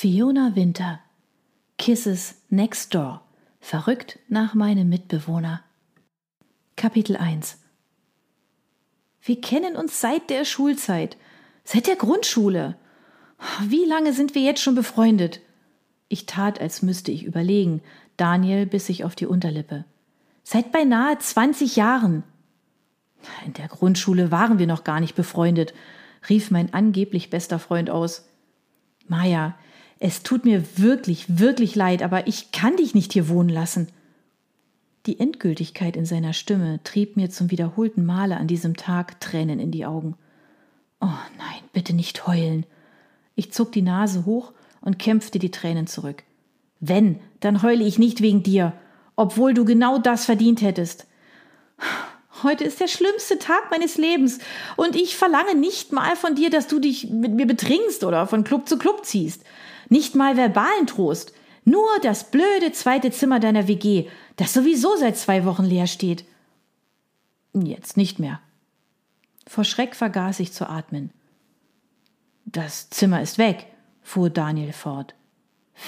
[0.00, 0.98] Fiona Winter.
[1.76, 3.20] Kisses Next Door.
[3.60, 5.62] Verrückt nach meinem Mitbewohner.
[6.74, 7.58] Kapitel 1
[9.20, 11.18] Wir kennen uns seit der Schulzeit,
[11.64, 12.78] seit der Grundschule.
[13.68, 15.42] Wie lange sind wir jetzt schon befreundet?
[16.08, 17.82] Ich tat, als müsste ich überlegen.
[18.16, 19.84] Daniel biss sich auf die Unterlippe.
[20.42, 22.22] Seit beinahe 20 Jahren.
[23.44, 25.74] In der Grundschule waren wir noch gar nicht befreundet,
[26.30, 28.26] rief mein angeblich bester Freund aus.
[29.06, 29.58] Maja,
[30.00, 33.88] es tut mir wirklich, wirklich leid, aber ich kann dich nicht hier wohnen lassen.
[35.04, 39.70] Die Endgültigkeit in seiner Stimme trieb mir zum wiederholten Male an diesem Tag Tränen in
[39.70, 40.16] die Augen.
[41.00, 41.06] Oh
[41.38, 42.64] nein, bitte nicht heulen.
[43.36, 46.22] Ich zog die Nase hoch und kämpfte die Tränen zurück.
[46.80, 48.72] Wenn, dann heule ich nicht wegen dir,
[49.16, 51.06] obwohl du genau das verdient hättest.
[52.42, 54.38] Heute ist der schlimmste Tag meines Lebens
[54.76, 58.44] und ich verlange nicht mal von dir, dass du dich mit mir betrinkst oder von
[58.44, 59.44] Club zu Club ziehst.
[59.90, 61.34] Nicht mal verbalen Trost.
[61.66, 66.24] Nur das blöde zweite Zimmer deiner WG, das sowieso seit zwei Wochen leer steht.
[67.52, 68.40] Jetzt nicht mehr.
[69.46, 71.10] Vor Schreck vergaß ich zu atmen.
[72.46, 73.66] Das Zimmer ist weg,
[74.00, 75.14] fuhr Daniel fort.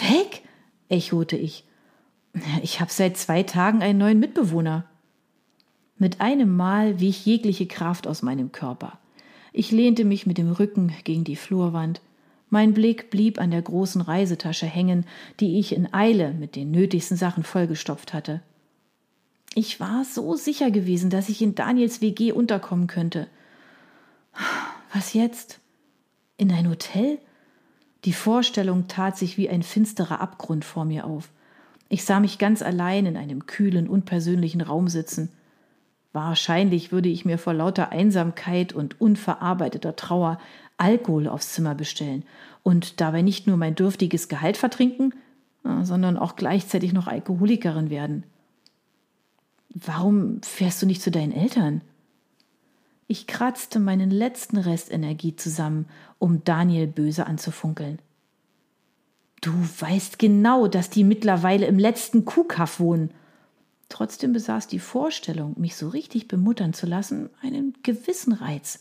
[0.01, 0.43] Weg?
[0.89, 1.65] echote ich.
[2.63, 4.85] Ich habe seit zwei Tagen einen neuen Mitbewohner.
[5.97, 8.99] Mit einem Mal wich jegliche Kraft aus meinem Körper.
[9.53, 12.01] Ich lehnte mich mit dem Rücken gegen die Flurwand.
[12.53, 15.07] Mein Blick blieb an der großen Reisetasche hängen,
[15.41, 18.43] die ich in Eile mit den nötigsten Sachen vollgestopft hatte.
[19.55, 23.27] Ich war so sicher gewesen, dass ich in Daniels WG unterkommen könnte.
[24.93, 25.61] Was jetzt?
[26.37, 27.21] In ein Hotel?
[28.05, 31.31] Die Vorstellung tat sich wie ein finsterer Abgrund vor mir auf.
[31.89, 35.31] Ich sah mich ganz allein in einem kühlen, unpersönlichen Raum sitzen.
[36.13, 40.39] Wahrscheinlich würde ich mir vor lauter Einsamkeit und unverarbeiteter Trauer
[40.77, 42.25] Alkohol aufs Zimmer bestellen
[42.63, 45.15] und dabei nicht nur mein dürftiges Gehalt vertrinken,
[45.65, 48.25] äh, sondern auch gleichzeitig noch Alkoholikerin werden.
[49.75, 51.81] Warum fährst du nicht zu deinen Eltern?
[53.07, 55.87] Ich kratzte meinen letzten Rest Energie zusammen,
[56.19, 57.99] um Daniel böse anzufunkeln.
[59.41, 63.11] Du weißt genau, dass die mittlerweile im letzten Kuhkaff wohnen.
[63.93, 68.81] Trotzdem besaß die Vorstellung, mich so richtig bemuttern zu lassen, einen gewissen Reiz.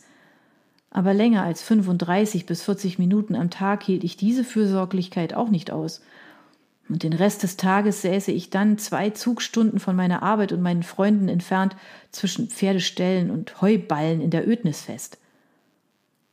[0.89, 5.69] Aber länger als 35 bis 40 Minuten am Tag hielt ich diese Fürsorglichkeit auch nicht
[5.69, 6.01] aus.
[6.87, 10.83] Und den Rest des Tages säße ich dann zwei Zugstunden von meiner Arbeit und meinen
[10.83, 11.75] Freunden entfernt
[12.11, 15.17] zwischen Pferdeställen und Heuballen in der Ödnis fest.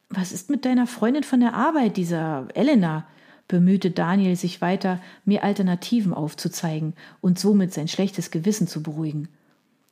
[0.09, 3.09] Was ist mit deiner Freundin von der Arbeit, dieser Elena?
[3.49, 9.29] Bemühte Daniel sich weiter, mir Alternativen aufzuzeigen und somit sein schlechtes Gewissen zu beruhigen.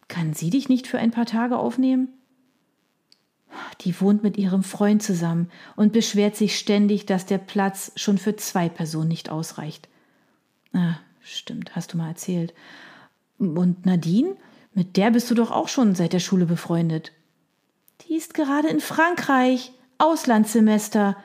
[0.09, 2.09] Kann sie dich nicht für ein paar Tage aufnehmen?
[3.81, 8.37] Die wohnt mit ihrem Freund zusammen und beschwert sich ständig, dass der Platz schon für
[8.37, 9.89] zwei Personen nicht ausreicht.
[10.73, 12.55] Ah, stimmt, hast du mal erzählt.
[13.39, 14.37] Und Nadine?
[14.75, 17.13] Mit der bist du doch auch schon seit der Schule befreundet.
[18.03, 19.73] Die ist gerade in Frankreich.
[19.99, 21.17] Auslandssemester.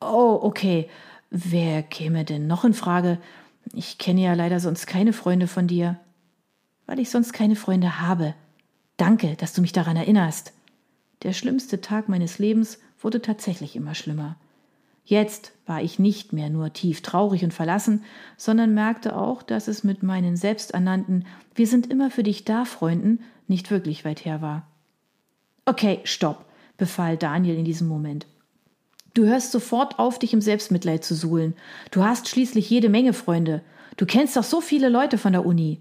[0.00, 0.88] Oh, okay.
[1.30, 3.18] Wer käme denn noch in Frage?
[3.72, 5.98] Ich kenne ja leider sonst keine Freunde von dir.
[6.86, 8.34] Weil ich sonst keine Freunde habe.
[8.96, 10.52] Danke, dass du mich daran erinnerst.
[11.22, 14.36] Der schlimmste Tag meines Lebens wurde tatsächlich immer schlimmer.
[15.04, 18.04] Jetzt war ich nicht mehr nur tief traurig und verlassen,
[18.36, 23.20] sondern merkte auch, dass es mit meinen selbsternannten Wir sind immer für dich da Freunden
[23.46, 24.66] nicht wirklich weit her war.
[25.64, 26.44] Okay, stopp,
[26.76, 28.26] befahl Daniel in diesem Moment.
[29.16, 31.54] Du hörst sofort auf, dich im Selbstmitleid zu suhlen.
[31.90, 33.62] Du hast schließlich jede Menge Freunde.
[33.96, 35.80] Du kennst doch so viele Leute von der Uni.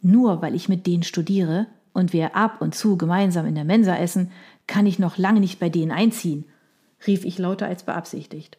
[0.00, 3.94] Nur weil ich mit denen studiere und wir ab und zu gemeinsam in der Mensa
[3.94, 4.30] essen,
[4.66, 6.46] kann ich noch lange nicht bei denen einziehen,
[7.06, 8.56] rief ich lauter als beabsichtigt.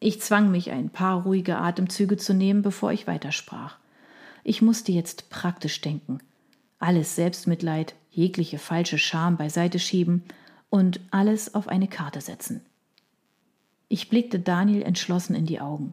[0.00, 3.76] Ich zwang mich, ein paar ruhige Atemzüge zu nehmen, bevor ich weitersprach.
[4.42, 6.20] Ich musste jetzt praktisch denken.
[6.78, 10.22] Alles Selbstmitleid, jegliche falsche Scham beiseite schieben
[10.70, 12.62] und alles auf eine Karte setzen.
[13.92, 15.92] Ich blickte Daniel entschlossen in die Augen.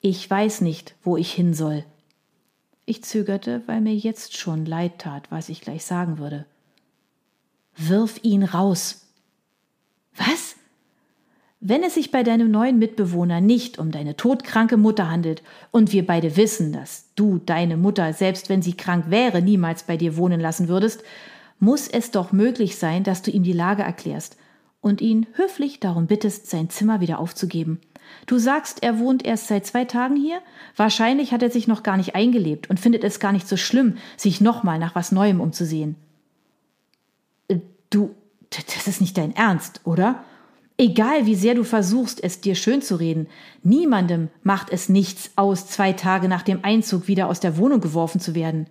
[0.00, 1.84] Ich weiß nicht, wo ich hin soll.
[2.86, 6.46] Ich zögerte, weil mir jetzt schon leid tat, was ich gleich sagen würde.
[7.76, 9.06] Wirf ihn raus.
[10.16, 10.56] Was?
[11.60, 15.42] Wenn es sich bei deinem neuen Mitbewohner nicht um deine todkranke Mutter handelt
[15.72, 19.98] und wir beide wissen, dass du deine Mutter, selbst wenn sie krank wäre, niemals bei
[19.98, 21.02] dir wohnen lassen würdest,
[21.58, 24.38] muss es doch möglich sein, dass du ihm die Lage erklärst
[24.84, 27.80] und ihn höflich darum bittest, sein Zimmer wieder aufzugeben.
[28.26, 30.40] Du sagst, er wohnt erst seit zwei Tagen hier?
[30.76, 33.96] Wahrscheinlich hat er sich noch gar nicht eingelebt und findet es gar nicht so schlimm,
[34.18, 35.96] sich nochmal nach was Neuem umzusehen.
[37.48, 38.14] Äh, du,
[38.50, 40.22] das ist nicht dein Ernst, oder?
[40.76, 43.26] Egal wie sehr du versuchst, es dir schön zu reden,
[43.62, 48.20] niemandem macht es nichts aus, zwei Tage nach dem Einzug wieder aus der Wohnung geworfen
[48.20, 48.66] zu werden.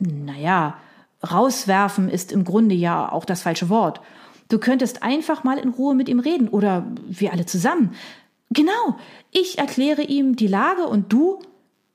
[0.00, 0.76] Naja,
[1.22, 4.02] rauswerfen ist im Grunde ja auch das falsche Wort.
[4.52, 7.94] Du könntest einfach mal in Ruhe mit ihm reden oder wir alle zusammen.
[8.50, 8.98] Genau,
[9.30, 11.38] ich erkläre ihm die Lage und du?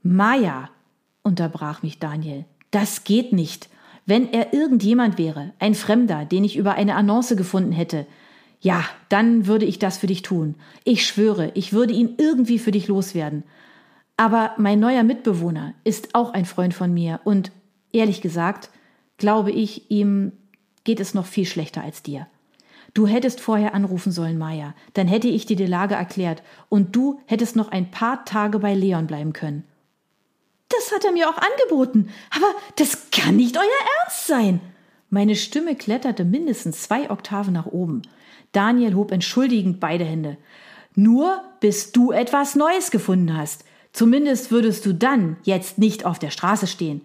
[0.02, 0.72] Maja,
[1.22, 3.70] unterbrach mich Daniel, das geht nicht.
[4.08, 8.08] Wenn er irgendjemand wäre, ein Fremder, den ich über eine Annonce gefunden hätte,
[8.60, 10.56] ja, dann würde ich das für dich tun.
[10.84, 13.44] Ich schwöre, ich würde ihn irgendwie für dich loswerden.
[14.16, 17.52] Aber mein neuer Mitbewohner ist auch ein Freund von mir und
[17.92, 18.72] ehrlich gesagt,
[19.18, 20.32] glaube ich, ihm
[20.86, 22.26] geht es noch viel schlechter als dir.
[22.98, 27.22] Du hättest vorher anrufen sollen, Maya, dann hätte ich dir die Lage erklärt und du
[27.28, 29.66] hättest noch ein paar Tage bei Leon bleiben können.
[30.70, 32.48] Das hat er mir auch angeboten, aber
[32.78, 34.62] das kann nicht euer Ernst sein.
[35.12, 38.02] Meine Stimme kletterte mindestens zwei Oktaven nach oben.
[38.52, 40.38] Daniel hob entschuldigend beide Hände.
[40.96, 43.64] Nur bis du etwas Neues gefunden hast.
[43.94, 47.02] Zumindest würdest du dann jetzt nicht auf der Straße stehen.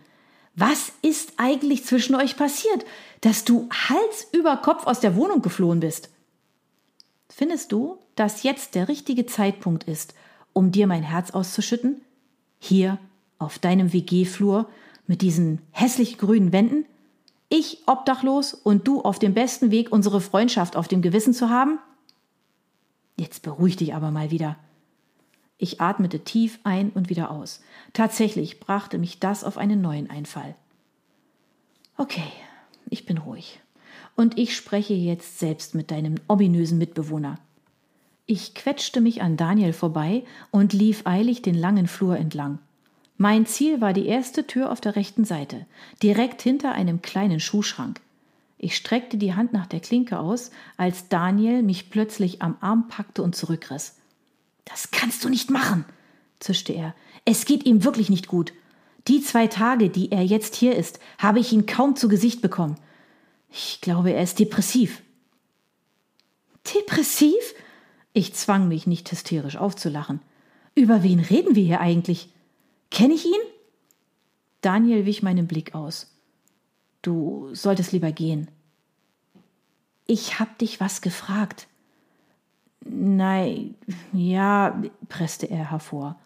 [0.54, 2.84] Was ist eigentlich zwischen euch passiert,
[3.22, 6.10] dass du Hals über Kopf aus der Wohnung geflohen bist?
[7.30, 10.14] Findest du, dass jetzt der richtige Zeitpunkt ist,
[10.52, 12.02] um dir mein Herz auszuschütten?
[12.58, 12.98] Hier
[13.38, 14.68] auf deinem WG-Flur
[15.06, 16.84] mit diesen hässlich grünen Wänden?
[17.48, 21.78] Ich obdachlos und du auf dem besten Weg, unsere Freundschaft auf dem Gewissen zu haben?
[23.18, 24.56] Jetzt beruhig dich aber mal wieder.
[25.62, 27.62] Ich atmete tief ein und wieder aus.
[27.92, 30.56] Tatsächlich brachte mich das auf einen neuen Einfall.
[31.96, 32.32] Okay,
[32.90, 33.60] ich bin ruhig.
[34.16, 37.38] Und ich spreche jetzt selbst mit deinem ominösen Mitbewohner.
[38.26, 42.58] Ich quetschte mich an Daniel vorbei und lief eilig den langen Flur entlang.
[43.16, 45.66] Mein Ziel war die erste Tür auf der rechten Seite,
[46.02, 48.00] direkt hinter einem kleinen Schuhschrank.
[48.58, 53.22] Ich streckte die Hand nach der Klinke aus, als Daniel mich plötzlich am Arm packte
[53.22, 54.01] und zurückriss.
[54.64, 55.84] Das kannst du nicht machen,
[56.40, 56.94] zischte er.
[57.24, 58.52] Es geht ihm wirklich nicht gut.
[59.08, 62.76] Die zwei Tage, die er jetzt hier ist, habe ich ihn kaum zu Gesicht bekommen.
[63.50, 65.02] Ich glaube, er ist depressiv.
[66.74, 67.54] Depressiv?
[68.12, 70.20] Ich zwang mich nicht hysterisch aufzulachen.
[70.74, 72.28] Über wen reden wir hier eigentlich?
[72.90, 73.40] Kenne ich ihn?
[74.60, 76.14] Daniel wich meinen Blick aus.
[77.02, 78.48] Du solltest lieber gehen.
[80.06, 81.66] Ich hab dich was gefragt.
[82.84, 83.74] Nein,
[84.12, 86.18] ja, presste er hervor.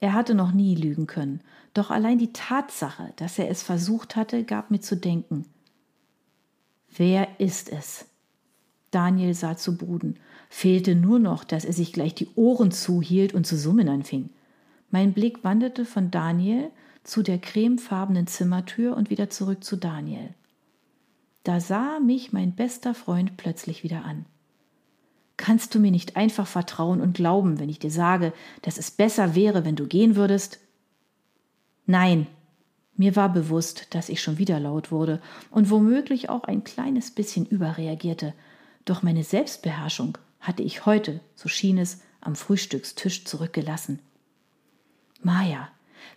[0.00, 1.40] Er hatte noch nie lügen können,
[1.72, 5.46] doch allein die Tatsache, dass er es versucht hatte, gab mir zu denken.
[6.96, 8.06] Wer ist es?
[8.90, 10.16] Daniel sah zu Boden.
[10.48, 14.30] Fehlte nur noch, dass er sich gleich die Ohren zuhielt und zu summen anfing.
[14.90, 16.70] Mein Blick wanderte von Daniel
[17.02, 20.34] zu der cremefarbenen Zimmertür und wieder zurück zu Daniel.
[21.42, 24.26] Da sah mich mein bester Freund plötzlich wieder an.
[25.36, 28.32] Kannst du mir nicht einfach vertrauen und glauben, wenn ich dir sage,
[28.62, 30.60] dass es besser wäre, wenn du gehen würdest?
[31.86, 32.26] Nein,
[32.96, 35.20] mir war bewusst, dass ich schon wieder laut wurde
[35.50, 38.34] und womöglich auch ein kleines bisschen überreagierte,
[38.84, 43.98] doch meine Selbstbeherrschung hatte ich heute, so schien es, am Frühstückstisch zurückgelassen.
[45.22, 45.68] Maja,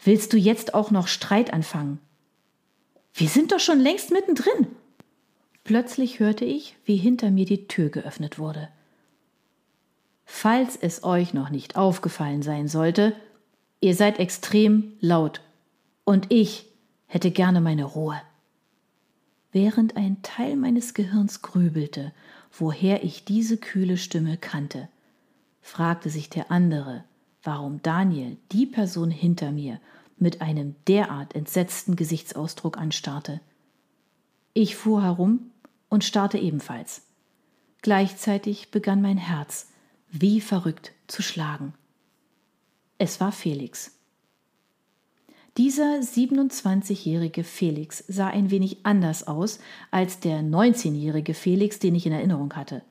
[0.03, 1.99] willst du jetzt auch noch Streit anfangen?
[3.13, 4.67] Wir sind doch schon längst mittendrin.
[5.63, 8.69] Plötzlich hörte ich, wie hinter mir die Tür geöffnet wurde.
[10.29, 13.15] Falls es euch noch nicht aufgefallen sein sollte,
[13.79, 15.41] ihr seid extrem laut
[16.03, 16.67] und ich
[17.07, 18.21] hätte gerne meine Ruhe.
[19.53, 22.11] Während ein Teil meines Gehirns grübelte,
[22.51, 24.89] woher ich diese kühle Stimme kannte,
[25.61, 27.05] fragte sich der andere,
[27.41, 29.79] warum Daniel die Person hinter mir
[30.17, 33.39] mit einem derart entsetzten Gesichtsausdruck anstarrte.
[34.53, 35.51] Ich fuhr herum
[35.87, 37.03] und starrte ebenfalls.
[37.81, 39.71] Gleichzeitig begann mein Herz,
[40.09, 41.73] wie verrückt, zu schlagen.
[42.97, 43.93] Es war Felix.
[45.57, 49.59] Dieser 27-jährige Felix sah ein wenig anders aus
[49.89, 52.83] als der 19-jährige Felix, den ich in Erinnerung hatte.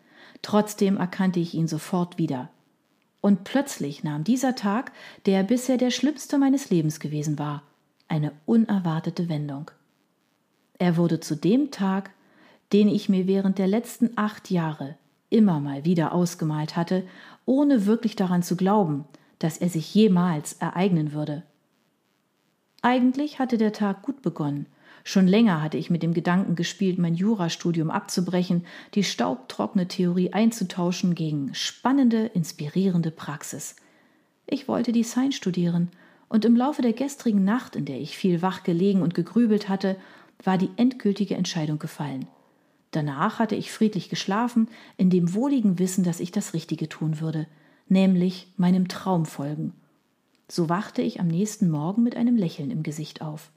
[0.42, 2.50] Trotzdem erkannte ich ihn sofort wieder.
[3.20, 4.92] Und plötzlich nahm dieser Tag,
[5.26, 7.62] der bisher der schlimmste meines Lebens gewesen war,
[8.08, 9.70] eine unerwartete Wendung.
[10.78, 12.10] Er wurde zu dem Tag,
[12.72, 14.96] den ich mir während der letzten acht Jahre
[15.30, 17.04] immer mal wieder ausgemalt hatte,
[17.44, 19.04] ohne wirklich daran zu glauben,
[19.38, 21.42] dass er sich jemals ereignen würde.
[22.82, 24.66] Eigentlich hatte der Tag gut begonnen,
[25.08, 31.14] Schon länger hatte ich mit dem Gedanken gespielt, mein Jurastudium abzubrechen, die staubtrockene Theorie einzutauschen
[31.14, 33.76] gegen spannende, inspirierende Praxis.
[34.48, 35.90] Ich wollte Design studieren,
[36.28, 39.94] und im Laufe der gestrigen Nacht, in der ich viel wach gelegen und gegrübelt hatte,
[40.42, 42.26] war die endgültige Entscheidung gefallen.
[42.96, 47.46] Danach hatte ich friedlich geschlafen, in dem wohligen Wissen, dass ich das Richtige tun würde,
[47.90, 49.74] nämlich meinem Traum folgen.
[50.48, 53.50] So wachte ich am nächsten Morgen mit einem Lächeln im Gesicht auf.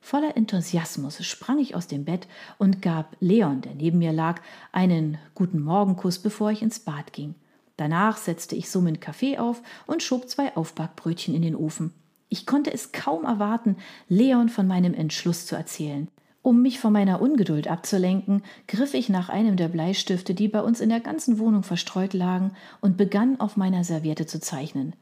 [0.00, 2.26] Voller Enthusiasmus sprang ich aus dem Bett
[2.58, 4.40] und gab Leon, der neben mir lag,
[4.72, 7.36] einen guten Morgenkuss, bevor ich ins Bad ging.
[7.76, 11.92] Danach setzte ich summend Kaffee auf und schob zwei Aufbackbrötchen in den Ofen.
[12.28, 13.76] Ich konnte es kaum erwarten,
[14.08, 16.08] Leon von meinem Entschluss zu erzählen.
[16.46, 20.80] Um mich von meiner Ungeduld abzulenken, griff ich nach einem der Bleistifte, die bei uns
[20.80, 24.94] in der ganzen Wohnung verstreut lagen, und begann auf meiner Serviette zu zeichnen.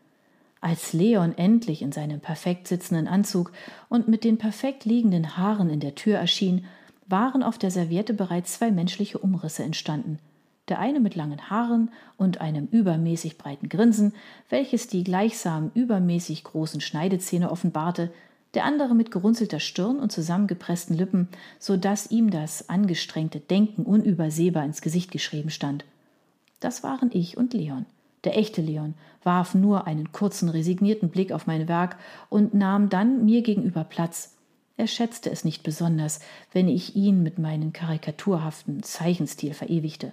[0.63, 3.53] Als Leon endlich in seinem perfekt sitzenden Anzug
[3.91, 6.65] und mit den perfekt liegenden Haaren in der Tür erschien,
[7.09, 10.21] waren auf der Serviette bereits zwei menschliche Umrisse entstanden.
[10.69, 14.15] Der eine mit langen Haaren und einem übermäßig breiten Grinsen,
[14.49, 18.11] welches die gleichsam übermäßig großen Schneidezähne offenbarte,
[18.55, 24.65] der andere mit gerunzelter Stirn und zusammengepressten Lippen, so dass ihm das angestrengte Denken unübersehbar
[24.65, 25.85] ins Gesicht geschrieben stand.
[26.61, 27.87] Das waren ich und Leon.
[28.25, 31.97] Der echte Leon warf nur einen kurzen, resignierten Blick auf mein Werk
[32.31, 34.35] und nahm dann mir gegenüber Platz.
[34.77, 36.21] Er schätzte es nicht besonders,
[36.53, 40.13] wenn ich ihn mit meinem karikaturhaften Zeichenstil verewigte.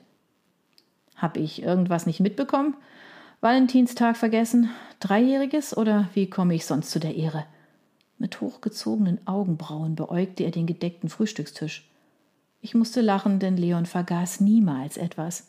[1.15, 2.75] Hab ich irgendwas nicht mitbekommen?
[3.39, 4.69] Valentinstag vergessen?
[4.99, 7.45] Dreijähriges oder wie komme ich sonst zu der Ehre?
[8.21, 11.89] Mit hochgezogenen Augenbrauen beäugte er den gedeckten Frühstückstisch.
[12.61, 15.47] Ich musste lachen, denn Leon vergaß niemals etwas.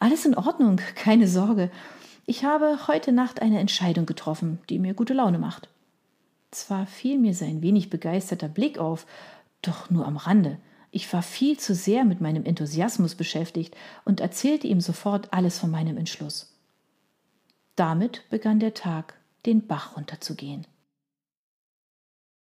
[0.00, 1.70] Alles in Ordnung, keine Sorge.
[2.26, 5.68] Ich habe heute Nacht eine Entscheidung getroffen, die mir gute Laune macht.
[6.50, 9.06] Zwar fiel mir sein wenig begeisterter Blick auf,
[9.62, 10.58] doch nur am Rande.
[10.90, 15.70] Ich war viel zu sehr mit meinem Enthusiasmus beschäftigt und erzählte ihm sofort alles von
[15.70, 16.52] meinem Entschluss.
[17.76, 19.14] Damit begann der Tag
[19.46, 20.66] den Bach runterzugehen.